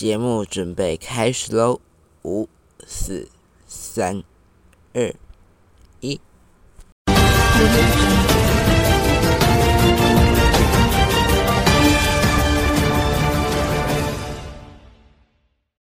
[0.00, 1.78] 节目准备开始喽！
[2.22, 2.48] 五、
[2.86, 3.28] 四、
[3.66, 4.24] 三、
[4.94, 5.14] 二、
[6.00, 6.18] 一。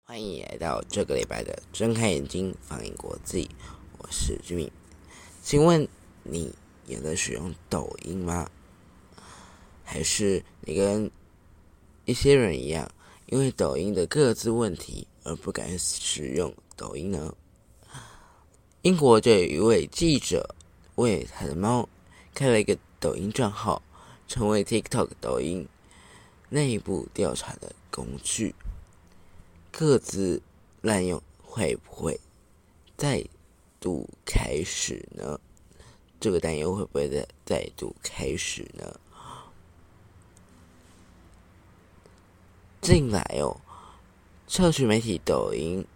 [0.03, 3.49] 欢迎来到这个礼拜的睁开眼睛放映国际，
[3.99, 4.69] 我是居民。
[5.45, 5.87] 请问
[6.25, 6.53] 你
[6.89, 8.51] 也在使用抖音吗？
[9.85, 11.09] 还是你跟
[12.05, 12.91] 一些人一样，
[13.33, 17.35] 因为抖音的各自问题而不敢使用抖音呢？
[18.83, 20.55] 英国就有一位记者
[20.97, 21.89] 为他的猫
[22.35, 23.81] 开了一个抖音账号，
[24.29, 25.67] 成为 TikTok 抖音
[26.51, 28.55] 内部调查的工具。
[29.71, 30.43] 各自
[30.83, 32.21] 滥用会不会
[32.99, 33.25] 再
[33.81, 35.41] 度开始呢？
[36.21, 39.01] 这个担忧会不会再再度开始呢？
[42.83, 43.61] 近来哦，
[44.49, 45.87] 社区媒体抖音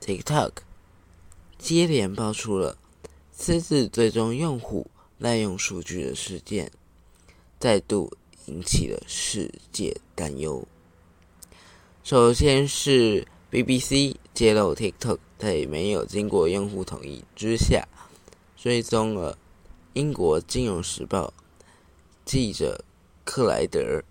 [0.00, 0.52] TikTok
[1.58, 2.78] 接连爆出了
[3.30, 4.86] 私自追踪用户
[5.18, 6.72] 滥用数据的事件，
[7.60, 10.66] 再度引起了世界担忧。
[12.02, 17.86] 首先是 BBC 揭露 TikTok 在没有经过用户同意之下，
[18.56, 19.36] 追踪了
[19.92, 21.34] 英国《金融时报》
[22.24, 22.82] 记者
[23.26, 24.02] 克莱德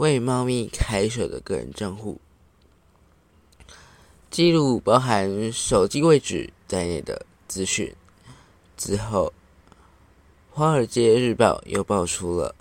[0.00, 2.18] 为猫咪开设的个人账户，
[4.30, 7.94] 记录包含手机位置在内的资讯。
[8.78, 9.34] 之后，
[10.54, 12.56] 《华尔街日报》又爆出了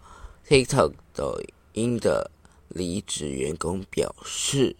[0.45, 1.39] TikTok 抖
[1.71, 2.29] 音的。
[2.67, 4.75] 离职员工表示，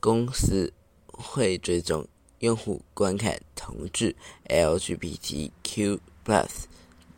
[0.00, 0.72] 公司
[1.06, 2.08] 会追踪
[2.40, 4.16] 用户观看同志
[4.48, 6.00] LGBTQ+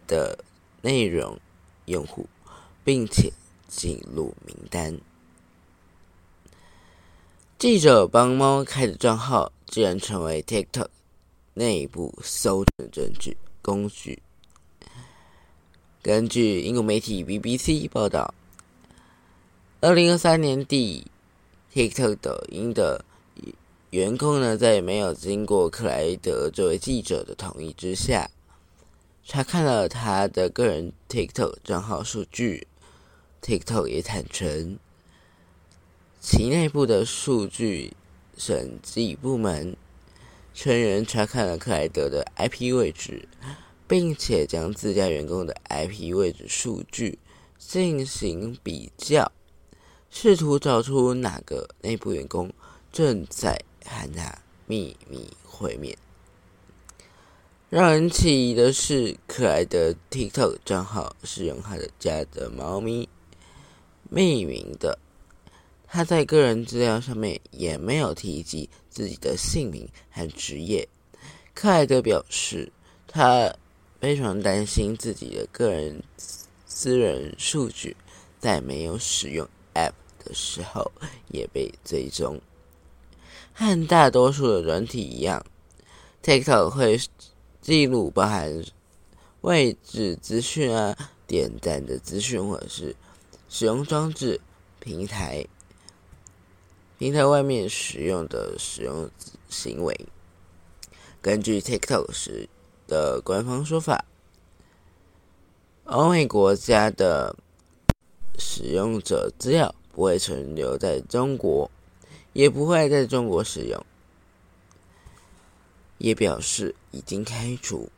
[0.07, 0.45] 的
[0.83, 1.41] 内容
[1.87, 2.27] 用户，
[2.85, 3.33] 并且
[3.75, 4.97] 进入名单。
[7.59, 10.89] 记者帮猫开的账号，竟然成为 TikTok
[11.55, 14.23] 内部搜证证据工具。
[16.03, 18.35] 根据英国媒体 BBC 报道。
[19.81, 21.07] 二零二三年底
[21.73, 23.05] ，TikTok 抖音的
[23.91, 28.29] 员工呢，在没有经过克莱德这位记者的同意之下，
[29.25, 32.67] 查看了他的个人 TikTok 账号数据。
[33.43, 34.79] TikTok 也坦诚，
[36.21, 37.93] 其内部的数据
[38.39, 39.77] 审计部门
[40.55, 43.29] 成员查看了克莱德的 IP 位置，
[43.89, 47.19] 并且将自家员工的 IP 位置数据
[47.59, 49.33] 进行比较。
[50.09, 52.53] 试图找出哪个内部员工
[52.93, 55.97] 正在和他秘密会面。
[57.71, 63.09] 让人起疑的是，克莱德 TikTok 账号是用他的家的猫咪
[64.13, 64.99] 命名的。
[65.87, 70.87] 他在个人资料上面也没有提及自己的姓名和职业。
[71.55, 72.71] 克莱德表示，
[73.09, 73.51] 他
[74.01, 76.03] 非常担心自己的个人
[76.67, 77.97] 私人数据
[78.39, 79.93] 在没有使用 App。
[80.25, 80.89] 的时候
[81.33, 82.41] 也被追踪，
[83.53, 85.45] 和大多数的软体一样
[86.23, 86.97] ，TikTok 会
[87.61, 88.65] 记录包含
[89.41, 90.97] 位置资讯啊、
[91.27, 92.95] 点赞的资讯，或者是
[93.55, 94.41] 使用装置、
[94.81, 95.47] 平台、
[96.99, 99.11] 平台外面使用的使用
[99.51, 100.09] 行为。
[101.21, 102.49] 根据 TikTok 时
[102.89, 104.07] 的官方说法，
[105.85, 107.37] 欧美国家的
[108.39, 109.75] 使用者资料。
[109.95, 111.71] 不会存留在中国，
[112.33, 113.85] 也不会在中国使用。
[115.99, 117.91] 也表示已经开除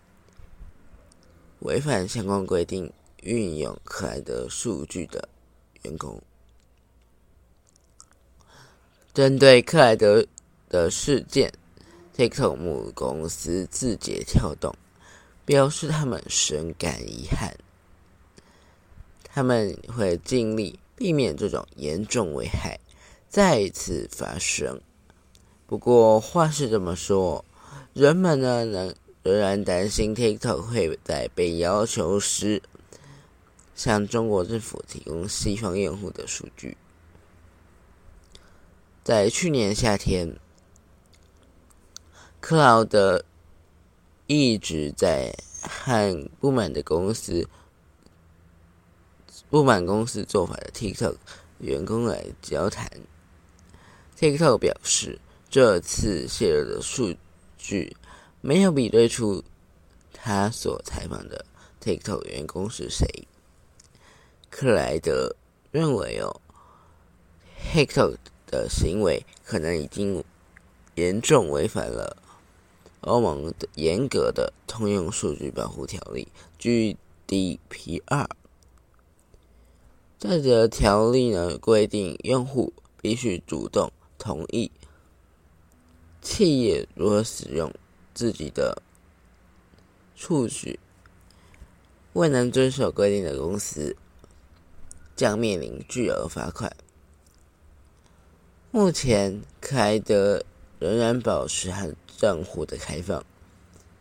[1.61, 5.29] 违反相关规定运用可爱的数据的
[5.85, 6.21] 员工。
[9.13, 10.27] 针对克莱德
[10.69, 11.53] 的事件
[12.17, 14.75] ，TikTok 母公司字节跳动
[15.45, 17.55] 表示他们深感遗憾，
[19.25, 20.79] 他们会尽力。
[20.97, 22.79] 避免这种严重危害
[23.29, 24.81] 再次发生。
[25.67, 27.45] 不过话是这么说，
[27.95, 28.95] 人们呢仍
[29.25, 32.63] 仍然担心 TikTok 会在被要求时
[33.75, 36.77] 向中国政府提供西方用户的数据。
[39.03, 40.39] 在去年夏天，
[42.41, 43.25] 克劳德
[44.27, 47.49] 一直在和不满的公司。
[49.51, 51.17] 不满公司做法的 TikTok
[51.59, 52.91] 员工来交谈
[54.19, 57.15] ，TikTok 表示，这次泄露的数
[57.57, 57.97] 据
[58.41, 59.45] 没有比对出
[60.13, 61.45] 他所采访的
[61.81, 63.07] TikTok 员工是谁。
[64.57, 65.35] 克莱德
[65.73, 66.41] 认为，哦
[67.73, 70.23] ，TikTok 的行为可能已经
[70.95, 72.17] 严重违反了
[73.01, 76.29] 欧盟的严格的通用数据保护条例
[76.61, 78.29] （GDPR）。
[80.21, 82.73] 这则条例呢规定，用户
[83.03, 84.71] 必须主动同意
[86.23, 87.75] 企业如何使用
[88.15, 88.81] 自己的
[90.15, 90.79] 数据，
[92.13, 93.97] 未能遵守规定的公司
[95.17, 96.75] 将面临巨额罚款。
[98.71, 100.45] 目前，凯德
[100.79, 103.25] 仍然保持和账户的开放，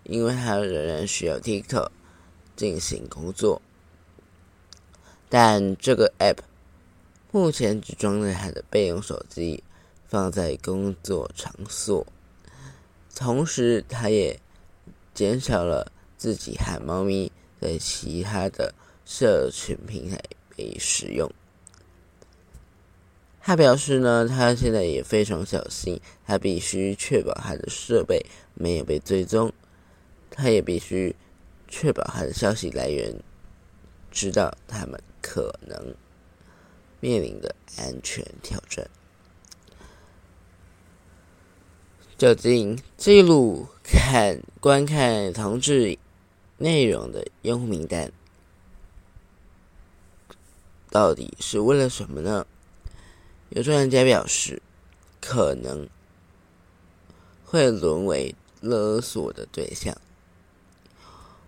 [0.04, 1.89] 因为他仍然需要 TikTok
[2.56, 3.62] 进行工作。
[5.30, 6.39] 但这个 App
[7.31, 9.63] 目前只装在他的备用手机，
[10.07, 12.06] 放在工作场所。
[13.16, 14.39] 同时，他也
[15.13, 17.31] 减少了自己和猫咪
[17.62, 18.74] 在其他的
[19.06, 20.19] 社群平台
[20.56, 21.32] 被使用。
[23.42, 29.52] 他表示呢，他现在也非常小心，他必须确保他的设备没有被追踪，
[30.32, 31.14] 他也必须
[31.68, 33.14] 确保他的消息来源
[34.12, 35.94] 知道他们可能
[37.02, 38.90] 面临的安全挑战。
[42.18, 45.98] 就近记录看观看同志
[46.58, 48.10] 内容的用户名单，
[50.94, 52.45] 到底是为了什么呢？
[53.50, 54.62] 有专家表示，
[55.19, 55.90] 可能
[57.44, 59.98] 会沦为勒索的对象。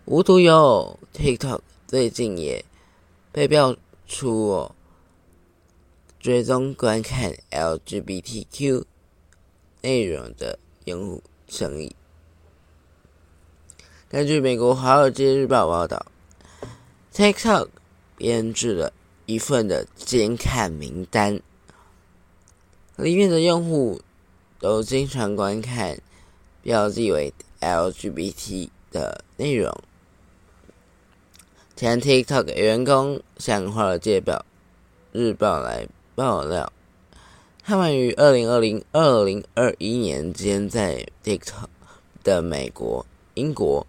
[0.06, 2.66] 无独有偶，TikTok 最近也
[3.32, 3.78] 被标
[4.08, 4.72] 出
[6.20, 8.84] 追踪观看 LGBTQ
[9.82, 11.96] 内容的用户生意。
[14.10, 16.04] 根据美国《华尔街日报》报道
[17.14, 17.68] ，TikTok
[18.18, 18.92] 编制了
[19.26, 21.40] 一份的监看名单。
[22.96, 24.02] 里面的用户
[24.60, 26.00] 都经常观看
[26.62, 29.76] 标记为 LGBT 的内容。
[31.76, 34.24] 前 TikTok 员工向《华尔街
[35.12, 36.72] 日报》来爆料，
[37.62, 41.68] 他们于二零二零二零二一年间在 TikTok
[42.24, 43.86] 的美国、英国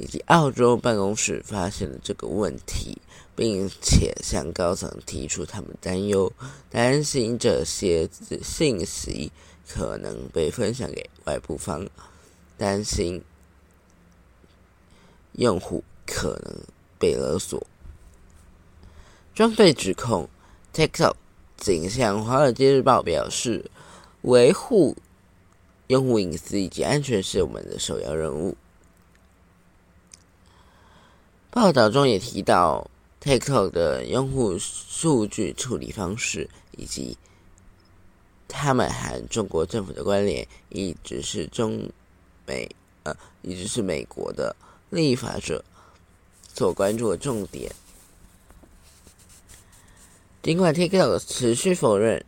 [0.00, 2.98] 以及澳洲办公室发现了这个问题。
[3.36, 6.30] 并且向高层提出他们担忧，
[6.68, 8.06] 担心这些
[8.42, 9.32] 信息
[9.66, 11.88] 可能被分享给外部方，
[12.58, 13.22] 担心
[15.32, 16.54] 用户可能
[16.98, 17.66] 被勒索。
[19.34, 20.28] 针对指控
[20.74, 21.14] ，TikTok
[21.56, 23.70] 仅向《华尔街日报》表示，
[24.20, 24.94] 维护
[25.86, 28.54] 用户隐私以及安全是我们的首要任务。
[31.50, 32.90] 报道中也提到。
[33.22, 37.18] TikTok 的用户数据处理方式，以及
[38.48, 41.86] 他们和中国政府的关联，一直是中
[42.46, 42.66] 美
[43.02, 44.56] 呃，一直是美国的
[44.88, 45.62] 立法者
[46.54, 47.70] 所关注的重点。
[50.42, 52.24] 尽管 TikTok 持续否认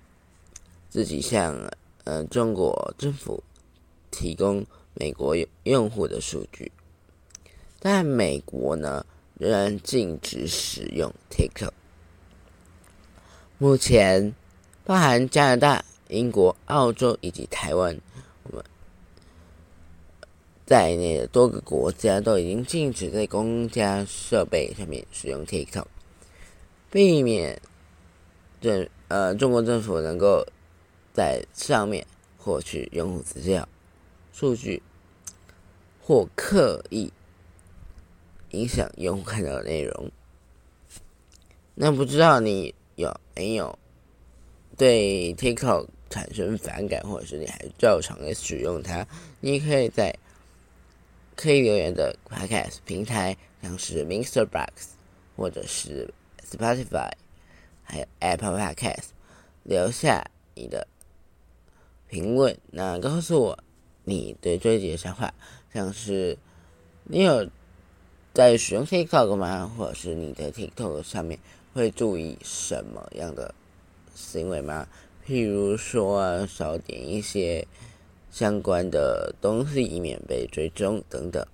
[0.90, 1.56] 自己向
[2.04, 3.42] 呃中国政府
[4.10, 6.70] 提供美国用户的数据，
[7.84, 9.04] 但美国呢？
[9.38, 11.72] 仍然禁止使用 TikTok。
[13.58, 14.32] 目前，
[14.84, 17.98] 包含加拿大、英国、澳洲以及台湾，
[18.44, 18.64] 我们
[20.64, 25.86] 在内的多个国家都已经禁止在公家设备上面使用 TikTok，
[26.88, 27.60] 避免
[28.60, 30.46] 政呃中国政府能够
[31.12, 32.06] 在上面
[32.38, 33.68] 获取用户资料、
[34.32, 34.80] 数据
[36.00, 37.12] 或刻意。
[38.52, 40.10] 影响用户看到的内容。
[41.74, 43.78] 那不知道你有没有
[44.76, 49.06] 对 TikTok 产生反感，或者是你还照常的使用它？
[49.40, 50.14] 你可以在
[51.34, 54.68] 可以留言的 Podcast 平台，像是 Mixerbox，
[55.34, 56.12] 或者是
[56.50, 57.10] Spotify，
[57.82, 59.08] 还有 Apple Podcast
[59.62, 60.86] 留下你的
[62.08, 63.58] 评论，那告诉我
[64.04, 65.32] 你对这一集的想法，
[65.72, 66.36] 像是
[67.04, 67.48] 你有。
[68.34, 69.70] 在使用 TikTok 吗？
[69.76, 71.38] 或者是你的 TikTok 上面
[71.74, 73.54] 会注意什么样的
[74.14, 74.88] 行为吗？
[75.26, 77.66] 譬如说少点一些
[78.30, 81.46] 相关的东西，以免被追踪等等。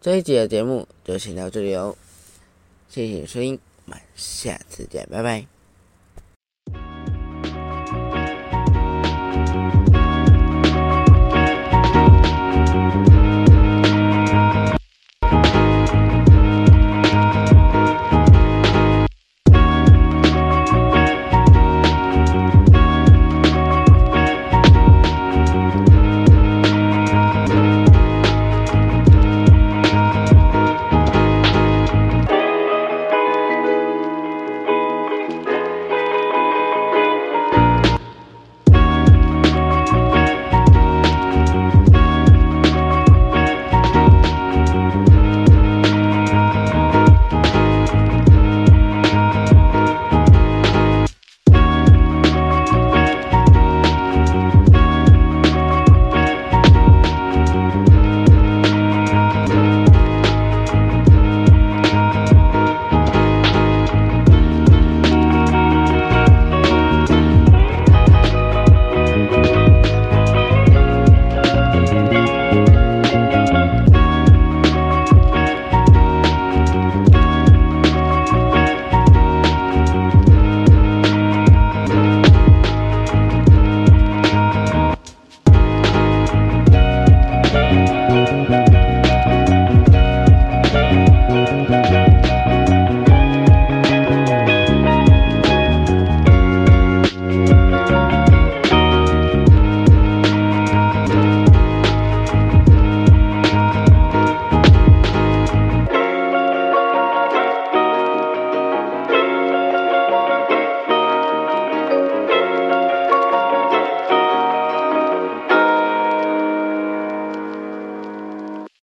[0.00, 1.96] 这一集的节目就先到这里哦，
[2.88, 5.53] 谢谢收听，我们下次见，拜拜。